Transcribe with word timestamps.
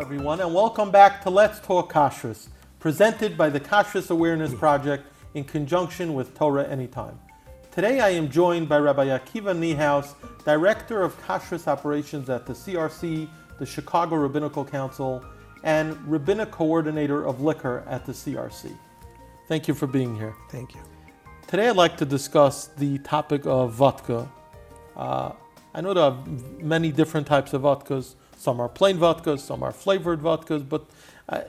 everyone, 0.00 0.40
and 0.40 0.54
welcome 0.54 0.90
back 0.90 1.22
to 1.22 1.28
Let's 1.28 1.60
Talk 1.60 1.92
Kashrus, 1.92 2.48
presented 2.78 3.36
by 3.36 3.50
the 3.50 3.60
Kashrus 3.60 4.10
Awareness 4.10 4.54
Project 4.54 5.04
in 5.34 5.44
conjunction 5.44 6.14
with 6.14 6.34
Torah 6.34 6.66
Anytime. 6.66 7.20
Today 7.70 8.00
I 8.00 8.08
am 8.08 8.30
joined 8.30 8.66
by 8.66 8.78
Rabbi 8.78 9.08
Akiva 9.08 9.54
Niehaus, 9.54 10.14
Director 10.42 11.02
of 11.02 11.20
Kashrus 11.26 11.68
Operations 11.68 12.30
at 12.30 12.46
the 12.46 12.54
CRC, 12.54 13.28
the 13.58 13.66
Chicago 13.66 14.16
Rabbinical 14.16 14.64
Council, 14.64 15.22
and 15.64 15.94
Rabbinic 16.10 16.50
Coordinator 16.50 17.26
of 17.26 17.42
Liquor 17.42 17.84
at 17.86 18.06
the 18.06 18.12
CRC. 18.12 18.74
Thank 19.48 19.68
you 19.68 19.74
for 19.74 19.86
being 19.86 20.16
here. 20.16 20.34
Thank 20.50 20.74
you. 20.74 20.80
Today 21.46 21.68
I'd 21.68 21.76
like 21.76 21.98
to 21.98 22.06
discuss 22.06 22.68
the 22.68 22.96
topic 23.00 23.44
of 23.44 23.74
vodka. 23.74 24.26
Uh, 24.96 25.32
I 25.74 25.82
know 25.82 25.92
there 25.92 26.04
are 26.04 26.24
many 26.58 26.90
different 26.90 27.26
types 27.26 27.52
of 27.52 27.62
vodkas. 27.62 28.14
Some 28.40 28.58
are 28.58 28.70
plain 28.70 28.96
vodkas, 28.96 29.40
some 29.40 29.62
are 29.62 29.70
flavored 29.70 30.20
vodkas, 30.22 30.66
but 30.66 30.86
uh, 31.28 31.42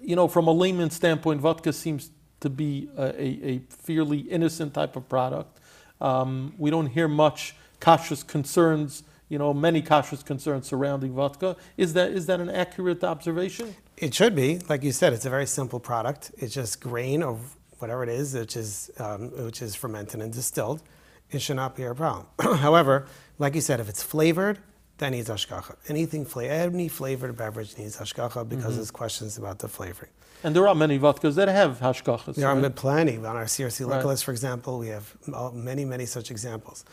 you 0.00 0.16
know, 0.16 0.28
from 0.28 0.48
a 0.48 0.50
layman 0.50 0.88
standpoint, 0.88 1.42
vodka 1.42 1.74
seems 1.74 2.10
to 2.40 2.48
be 2.48 2.88
a, 2.96 3.46
a, 3.46 3.58
fairly 3.68 4.20
innocent 4.20 4.72
type 4.72 4.96
of 4.96 5.06
product. 5.10 5.60
Um, 6.00 6.54
we 6.56 6.70
don't 6.70 6.86
hear 6.86 7.06
much 7.06 7.54
kashrus 7.82 8.26
concerns, 8.26 9.02
you 9.28 9.36
know, 9.36 9.52
many 9.52 9.82
kashrus 9.82 10.24
concerns 10.24 10.66
surrounding 10.66 11.12
vodka. 11.12 11.54
Is 11.76 11.92
that 11.92 12.12
is 12.12 12.24
that 12.26 12.40
an 12.40 12.48
accurate 12.48 13.04
observation? 13.04 13.76
It 13.98 14.14
should 14.14 14.34
be, 14.34 14.58
like 14.70 14.82
you 14.82 14.92
said, 14.92 15.12
it's 15.12 15.26
a 15.26 15.30
very 15.30 15.46
simple 15.46 15.80
product. 15.80 16.32
It's 16.38 16.54
just 16.54 16.80
grain 16.80 17.22
or 17.22 17.38
whatever 17.78 18.02
it 18.04 18.08
is, 18.08 18.34
which 18.34 18.56
is 18.56 18.90
um, 18.98 19.28
which 19.44 19.60
is 19.60 19.74
fermented 19.74 20.22
and 20.22 20.32
distilled. 20.32 20.82
It 21.30 21.42
should 21.42 21.56
not 21.56 21.76
be 21.76 21.82
a 21.82 21.94
problem. 21.94 22.26
However, 22.40 23.06
like 23.38 23.54
you 23.54 23.60
said, 23.60 23.80
if 23.80 23.90
it's 23.90 24.02
flavored, 24.02 24.58
that 25.02 25.10
needs 25.10 25.28
hashgacha. 25.28 25.74
Anything 25.88 26.24
any 26.48 26.86
flavored 26.88 27.36
beverage 27.36 27.76
needs 27.76 27.96
hashgacha 27.96 28.48
because 28.48 28.64
Mm-hmm. 28.66 28.74
there's 28.76 28.90
questions 28.92 29.36
about 29.36 29.58
the 29.58 29.66
flavoring. 29.68 30.10
And 30.44 30.54
there 30.56 30.66
are 30.68 30.74
many 30.76 30.96
vodkas 30.98 31.34
that 31.34 31.48
have 31.48 31.80
hashgachas. 31.80 32.36
There 32.36 32.48
are 32.48 32.56
right? 32.56 32.74
plenty 32.74 33.16
on 33.16 33.34
our 33.40 33.46
CRC 33.54 33.80
liquor 33.80 33.96
Right. 33.96 34.06
list, 34.06 34.24
for 34.24 34.30
example. 34.30 34.78
We 34.78 34.88
have 34.96 35.06
many, 35.52 35.84
many 35.84 36.06
such 36.06 36.30
examples. 36.30 36.84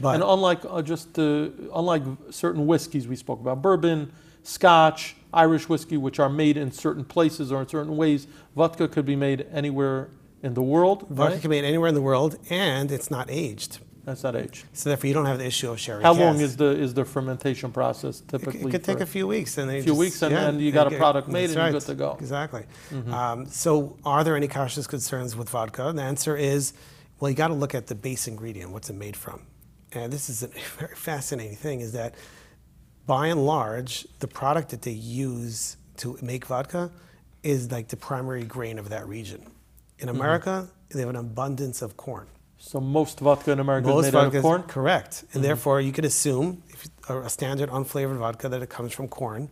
But 0.00 0.14
And 0.16 0.24
unlike 0.24 0.62
uh, 0.68 0.82
just 0.82 1.16
uh, 1.18 1.22
unlike 1.80 2.02
certain 2.30 2.66
whiskeys 2.66 3.06
we 3.06 3.14
spoke 3.16 3.40
about, 3.40 3.62
bourbon, 3.62 4.10
Scotch, 4.42 5.14
Irish 5.32 5.68
whiskey, 5.68 5.96
which 6.06 6.18
are 6.18 6.28
made 6.44 6.56
in 6.56 6.72
certain 6.72 7.04
places 7.04 7.52
or 7.52 7.60
in 7.62 7.68
certain 7.68 7.96
ways, 7.96 8.26
vodka 8.56 8.88
could 8.88 9.06
be 9.06 9.14
made 9.16 9.46
anywhere 9.52 10.08
in 10.42 10.54
the 10.54 10.62
world. 10.74 10.98
vodka 11.08 11.34
Right? 11.34 11.40
can 11.42 11.50
be 11.50 11.56
made 11.60 11.66
anywhere 11.68 11.88
in 11.88 11.94
the 11.94 12.06
world, 12.10 12.32
and 12.50 12.90
it's 12.90 13.10
not 13.16 13.26
aged. 13.30 13.78
That's 14.04 14.22
that 14.22 14.34
age. 14.34 14.64
So 14.72 14.88
therefore, 14.90 15.06
you 15.08 15.14
don't 15.14 15.26
have 15.26 15.38
the 15.38 15.46
issue 15.46 15.70
of 15.70 15.78
sherry. 15.78 16.02
How 16.02 16.12
long 16.12 16.40
is 16.40 16.56
the 16.56 16.70
is 16.70 16.92
the 16.94 17.04
fermentation 17.04 17.70
process 17.70 18.20
typically? 18.20 18.60
it 18.60 18.70
could 18.70 18.82
take 18.84 18.98
for- 18.98 19.04
a 19.04 19.06
few 19.06 19.26
weeks, 19.28 19.58
and 19.58 19.70
then 19.70 19.82
few 19.82 19.94
weeks 19.94 20.20
and- 20.22 20.34
and 20.34 20.60
you 20.60 20.72
got 20.72 20.92
a 20.92 20.96
product 20.96 21.28
made 21.28 21.44
and 21.50 21.54
you're 21.54 21.70
good 21.72 21.82
to 21.82 21.94
go. 21.94 22.16
Exactly. 22.18 22.64
Mm-hmm. 22.90 23.14
Um, 23.14 23.46
so, 23.46 23.96
are 24.04 24.24
there 24.24 24.36
any 24.36 24.48
kashrus 24.48 24.88
concerns 24.88 25.36
with 25.36 25.48
vodka? 25.50 25.86
And 25.88 25.96
the 25.98 26.02
answer 26.02 26.36
is, 26.36 26.72
well, 27.20 27.30
you 27.30 27.36
got 27.36 27.48
to 27.48 27.54
look 27.54 27.74
at 27.74 27.86
the 27.86 27.94
base 27.94 28.26
ingredient. 28.26 28.72
What's 28.72 28.90
it 28.90 28.96
made 28.96 29.16
from? 29.16 29.42
And 29.92 30.12
this 30.12 30.28
is 30.28 30.42
a 30.42 30.48
very 30.78 30.96
fascinating 30.96 31.56
thing: 31.56 31.80
is 31.80 31.92
that 31.92 32.14
by 33.06 33.28
and 33.28 33.46
large, 33.46 34.06
the 34.18 34.28
product 34.28 34.70
that 34.70 34.82
they 34.82 34.90
use 34.90 35.76
to 35.98 36.18
make 36.22 36.46
vodka 36.46 36.90
is 37.44 37.70
like 37.70 37.86
the 37.88 37.96
primary 37.96 38.42
grain 38.44 38.78
of 38.78 38.88
that 38.88 39.06
region. 39.06 39.42
In 39.98 40.08
Mm-hmm. 40.08 40.16
America, 40.20 40.68
they 40.90 41.00
have 41.00 41.08
an 41.08 41.16
abundance 41.16 41.82
of 41.82 41.96
corn. 41.96 42.26
So 42.64 42.80
most 42.80 43.18
vodka 43.18 43.50
in 43.50 43.58
America 43.58 43.88
Most 43.88 44.06
is 44.06 44.12
made 44.12 44.18
out 44.20 44.26
of 44.28 44.34
is- 44.36 44.42
corn. 44.42 44.62
Correct. 44.62 45.24
And 45.32 45.42
therefore, 45.42 45.80
you 45.80 45.90
could 45.90 46.04
assume 46.04 46.62
if 46.68 46.86
a 47.08 47.22
a 47.22 47.28
standard 47.28 47.68
unflavored 47.70 48.18
vodka 48.18 48.48
that 48.48 48.62
it 48.62 48.70
comes 48.76 48.92
from 48.92 49.08
corn. 49.08 49.48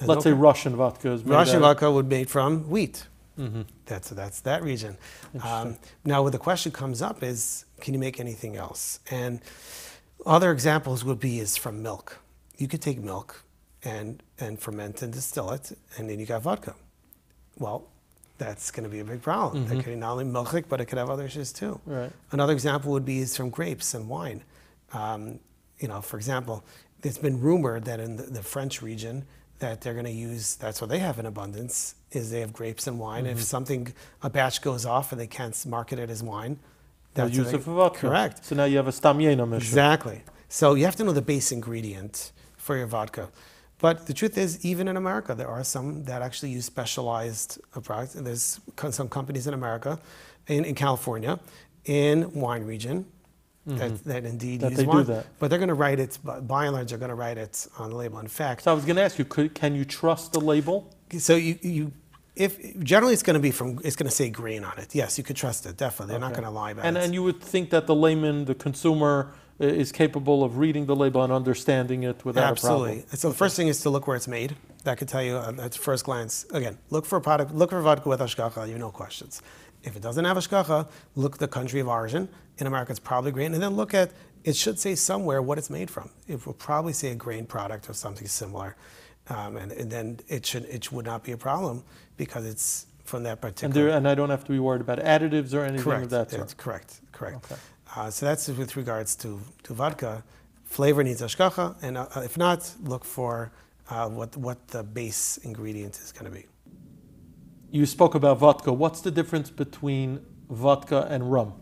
Let's 0.00 0.24
no 0.24 0.30
say 0.30 0.32
Russian 0.32 0.76
vodka 0.76 1.10
is 1.10 1.24
made 1.24 1.34
Russian 1.34 1.60
vodka 1.60 1.90
would 1.90 2.08
be 2.08 2.16
made 2.18 2.30
from 2.30 2.50
wheat. 2.70 2.96
Mm-hmm. 3.36 3.62
That's 3.86 4.10
that's 4.10 4.40
that 4.42 4.62
region. 4.62 4.96
Um, 5.42 5.76
now, 6.04 6.22
where 6.22 6.30
the 6.30 6.44
question 6.48 6.70
comes 6.70 7.02
up 7.02 7.22
is, 7.32 7.64
can 7.82 7.94
you 7.94 8.00
make 8.00 8.20
anything 8.20 8.54
else? 8.56 9.00
And 9.10 9.40
other 10.24 10.50
examples 10.52 11.04
would 11.04 11.20
be 11.28 11.40
is 11.40 11.56
from 11.56 11.82
milk. 11.82 12.06
You 12.60 12.68
could 12.68 12.82
take 12.88 12.98
milk 13.12 13.42
and 13.82 14.22
and 14.38 14.52
ferment 14.64 15.02
and 15.02 15.12
distill 15.12 15.50
it, 15.50 15.72
and 15.96 16.08
then 16.08 16.20
you 16.20 16.26
got 16.26 16.42
vodka. 16.42 16.74
Well, 17.58 17.88
that's 18.38 18.70
going 18.70 18.84
to 18.84 18.90
be 18.90 19.00
a 19.00 19.04
big 19.04 19.22
problem. 19.22 19.66
That 19.66 19.76
could 19.76 19.86
be 19.86 19.96
not 19.96 20.12
only 20.12 20.24
milkik, 20.24 20.64
but 20.68 20.80
it 20.80 20.86
could 20.86 20.98
have 20.98 21.10
other 21.10 21.24
issues 21.24 21.52
too. 21.52 21.80
Right. 21.86 22.10
Another 22.32 22.52
example 22.52 22.92
would 22.92 23.04
be 23.04 23.20
is 23.20 23.36
from 23.36 23.50
grapes 23.50 23.94
and 23.94 24.08
wine. 24.08 24.42
Um, 24.92 25.40
you 25.78 25.88
know, 25.88 26.00
for 26.00 26.16
example, 26.16 26.64
it's 27.02 27.18
been 27.18 27.40
rumored 27.40 27.84
that 27.84 28.00
in 28.00 28.16
the, 28.16 28.24
the 28.24 28.42
French 28.42 28.82
region 28.82 29.24
that 29.58 29.80
they're 29.80 29.94
going 29.94 30.06
to 30.06 30.10
use. 30.10 30.56
That's 30.56 30.80
what 30.80 30.90
they 30.90 30.98
have 30.98 31.18
in 31.18 31.26
abundance 31.26 31.94
is 32.12 32.30
they 32.30 32.40
have 32.40 32.52
grapes 32.52 32.86
and 32.86 32.98
wine. 32.98 33.24
Mm-hmm. 33.24 33.38
If 33.38 33.42
something 33.42 33.92
a 34.22 34.30
batch 34.30 34.62
goes 34.62 34.86
off 34.86 35.12
and 35.12 35.20
they 35.20 35.26
can't 35.26 35.66
market 35.66 35.98
it 35.98 36.10
as 36.10 36.22
wine, 36.22 36.58
that's 37.14 37.34
use 37.34 37.50
they- 37.50 37.58
vodka. 37.58 38.00
Correct. 38.00 38.44
So 38.44 38.54
now 38.54 38.64
you 38.64 38.76
have 38.76 38.88
a 38.88 38.92
stam 38.92 39.18
yeinam 39.18 39.48
issue. 39.48 39.56
Exactly. 39.56 40.22
So 40.48 40.74
you 40.74 40.84
have 40.84 40.96
to 40.96 41.04
know 41.04 41.12
the 41.12 41.22
base 41.22 41.52
ingredient 41.52 42.32
for 42.56 42.76
your 42.76 42.86
vodka. 42.86 43.30
But 43.78 44.06
the 44.06 44.14
truth 44.14 44.38
is, 44.38 44.64
even 44.64 44.88
in 44.88 44.96
America, 44.96 45.34
there 45.34 45.48
are 45.48 45.62
some 45.64 46.04
that 46.04 46.22
actually 46.22 46.50
use 46.50 46.64
specialized 46.64 47.60
uh, 47.74 47.80
products. 47.80 48.14
And 48.14 48.26
there's 48.26 48.60
some 48.90 49.08
companies 49.08 49.46
in 49.46 49.54
America, 49.54 49.98
in, 50.46 50.64
in 50.64 50.74
California, 50.74 51.38
in 51.84 52.32
wine 52.32 52.64
region, 52.64 53.04
that, 53.66 54.02
that 54.04 54.24
indeed 54.24 54.60
Mm-hmm. 54.60 54.62
That 54.62 54.70
use 54.70 54.78
they 54.78 54.84
do 54.84 54.88
wine. 54.90 55.04
that. 55.06 55.26
But 55.38 55.50
they're 55.50 55.58
going 55.58 55.68
to 55.68 55.74
write 55.74 55.98
it, 56.00 56.18
by 56.24 56.64
and 56.66 56.74
large, 56.74 56.88
they're 56.90 56.98
going 56.98 57.10
to 57.10 57.14
write 57.16 57.36
it 57.36 57.66
on 57.78 57.90
the 57.90 57.96
label. 57.96 58.18
In 58.20 58.28
fact, 58.28 58.62
So 58.62 58.70
I 58.70 58.74
was 58.74 58.84
going 58.84 58.96
to 58.96 59.02
ask 59.02 59.18
you, 59.18 59.24
could, 59.24 59.54
can 59.54 59.74
you 59.74 59.84
trust 59.84 60.32
the 60.32 60.40
label? 60.40 60.92
so 61.18 61.36
you, 61.36 61.58
you 61.62 61.92
if 62.34 62.78
generally 62.80 63.14
it's 63.14 63.22
going 63.22 63.34
to 63.34 63.40
be 63.40 63.50
from, 63.50 63.80
it's 63.84 63.96
going 63.96 64.08
to 64.08 64.14
say 64.14 64.28
grain 64.28 64.62
on 64.64 64.78
it. 64.78 64.94
Yes, 64.94 65.16
you 65.18 65.24
could 65.24 65.36
trust 65.36 65.64
it, 65.66 65.76
definitely. 65.76 66.12
They're 66.12 66.20
not 66.20 66.32
going 66.32 66.44
to 66.44 66.50
lie 66.50 66.72
about 66.72 66.84
And, 66.84 66.96
it. 66.96 67.04
and 67.04 67.14
you 67.14 67.22
would 67.22 67.40
think 67.40 67.70
that 67.70 67.86
the 67.86 67.94
layman, 67.94 68.44
the 68.44 68.54
consumer, 68.54 69.32
is 69.58 69.90
capable 69.92 70.44
of 70.44 70.58
reading 70.58 70.86
the 70.86 70.94
label 70.96 71.22
and 71.24 71.32
understanding 71.32 72.02
it 72.02 72.24
without 72.24 72.50
Absolutely. 72.50 72.50
a 72.50 72.82
problem. 72.84 72.98
Absolutely. 72.98 73.18
So 73.18 73.28
the 73.30 73.34
first 73.34 73.56
thing 73.56 73.68
is 73.68 73.80
to 73.82 73.90
look 73.90 74.06
where 74.06 74.16
it's 74.16 74.28
made. 74.28 74.56
That 74.84 74.98
could 74.98 75.08
tell 75.08 75.22
you 75.22 75.36
uh, 75.36 75.52
at 75.60 75.74
first 75.74 76.04
glance. 76.04 76.44
Again, 76.52 76.78
look 76.90 77.06
for 77.06 77.16
a 77.16 77.20
product. 77.20 77.54
Look 77.54 77.70
for 77.70 77.80
vodka 77.80 78.08
with 78.08 78.20
hashgacha. 78.20 78.66
You 78.66 78.72
have 78.72 78.80
no 78.80 78.90
questions. 78.90 79.42
If 79.82 79.96
it 79.96 80.02
doesn't 80.02 80.24
have 80.24 80.36
hashgacha, 80.36 80.88
look 81.14 81.34
at 81.34 81.40
the 81.40 81.48
country 81.48 81.80
of 81.80 81.88
origin. 81.88 82.28
In 82.58 82.66
America, 82.66 82.90
it's 82.92 83.00
probably 83.00 83.32
grain. 83.32 83.54
And 83.54 83.62
then 83.62 83.74
look 83.76 83.94
at. 83.94 84.10
It 84.44 84.54
should 84.54 84.78
say 84.78 84.94
somewhere 84.94 85.42
what 85.42 85.58
it's 85.58 85.70
made 85.70 85.90
from. 85.90 86.10
It 86.28 86.46
will 86.46 86.52
probably 86.54 86.92
say 86.92 87.08
a 87.10 87.16
grain 87.16 87.46
product 87.46 87.90
or 87.90 87.94
something 87.94 88.28
similar, 88.28 88.76
um, 89.28 89.56
and, 89.56 89.72
and 89.72 89.90
then 89.90 90.20
it 90.28 90.46
should 90.46 90.66
it 90.66 90.92
would 90.92 91.04
not 91.04 91.24
be 91.24 91.32
a 91.32 91.36
problem 91.36 91.82
because 92.16 92.46
it's 92.46 92.86
from 93.02 93.24
that 93.24 93.32
And, 93.32 93.40
particular. 93.40 93.86
there, 93.88 93.96
and 93.96 94.06
I 94.06 94.14
don't 94.14 94.30
have 94.30 94.44
to 94.44 94.52
be 94.52 94.60
worried 94.60 94.82
about 94.82 95.00
additives 95.00 95.52
or 95.52 95.64
anything 95.64 95.82
Correct. 95.82 96.04
of 96.04 96.10
that 96.10 96.30
sort. 96.30 96.56
correct. 96.56 97.00
Correct. 97.10 97.36
Okay. 97.50 97.60
Uh, 97.94 98.10
so 98.10 98.26
that's 98.26 98.48
with 98.48 98.76
regards 98.76 99.14
to, 99.16 99.40
to 99.62 99.74
vodka. 99.74 100.24
Flavor 100.64 101.04
needs 101.04 101.22
hashgacha, 101.22 101.76
and 101.82 101.96
uh, 101.96 102.06
if 102.16 102.36
not, 102.36 102.72
look 102.82 103.04
for 103.04 103.52
uh, 103.88 104.08
what 104.08 104.36
what 104.36 104.68
the 104.68 104.82
base 104.82 105.38
ingredient 105.38 105.98
is 105.98 106.12
going 106.12 106.24
to 106.24 106.30
be. 106.30 106.46
You 107.70 107.86
spoke 107.86 108.14
about 108.14 108.38
vodka. 108.38 108.72
What's 108.72 109.00
the 109.00 109.10
difference 109.10 109.50
between 109.50 110.24
vodka 110.50 111.06
and 111.08 111.30
rum? 111.30 111.54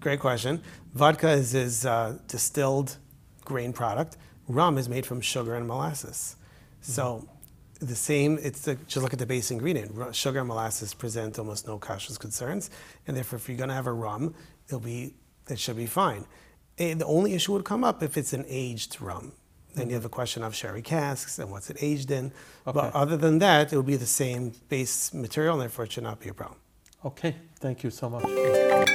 Great 0.00 0.20
question. 0.20 0.62
Vodka 0.94 1.30
is 1.30 1.54
is 1.54 1.86
uh, 1.86 2.18
distilled 2.28 2.96
grain 3.44 3.72
product. 3.72 4.16
Rum 4.48 4.78
is 4.78 4.88
made 4.88 5.06
from 5.06 5.20
sugar 5.20 5.54
and 5.54 5.66
molasses. 5.66 6.36
So 6.80 7.26
the 7.80 7.96
same. 7.96 8.38
It's 8.42 8.60
the, 8.62 8.76
just 8.86 9.02
look 9.02 9.12
at 9.12 9.18
the 9.18 9.26
base 9.26 9.50
ingredient. 9.50 10.14
Sugar 10.14 10.40
and 10.40 10.48
molasses 10.48 10.94
present 10.94 11.38
almost 11.38 11.66
no 11.66 11.78
kashrus 11.78 12.18
concerns, 12.18 12.70
and 13.06 13.16
therefore, 13.16 13.38
if 13.38 13.48
you're 13.48 13.58
going 13.58 13.68
to 13.68 13.74
have 13.74 13.86
a 13.86 13.92
rum, 13.92 14.34
it'll 14.66 14.80
be 14.80 15.14
it 15.48 15.58
should 15.58 15.76
be 15.76 15.86
fine. 15.86 16.26
And 16.78 17.00
the 17.00 17.06
only 17.06 17.34
issue 17.34 17.52
would 17.52 17.64
come 17.64 17.84
up 17.84 18.02
if 18.02 18.16
it's 18.16 18.32
an 18.32 18.44
aged 18.48 19.00
rum. 19.00 19.32
Then 19.74 19.84
you 19.84 19.88
mm-hmm. 19.88 19.94
have 19.94 20.04
a 20.04 20.08
question 20.08 20.42
of 20.42 20.54
sherry 20.54 20.82
casks 20.82 21.38
and 21.38 21.50
what's 21.50 21.70
it 21.70 21.76
aged 21.80 22.10
in. 22.10 22.26
Okay. 22.66 22.80
But 22.80 22.94
other 22.94 23.16
than 23.16 23.38
that, 23.40 23.72
it 23.72 23.76
will 23.76 23.82
be 23.82 23.96
the 23.96 24.06
same 24.06 24.52
base 24.68 25.12
material, 25.12 25.54
and 25.54 25.62
therefore 25.62 25.84
it 25.84 25.92
should 25.92 26.04
not 26.04 26.20
be 26.20 26.28
a 26.28 26.34
problem. 26.34 26.58
Okay, 27.04 27.36
thank 27.60 27.84
you 27.84 27.90
so 27.90 28.08
much. 28.10 28.85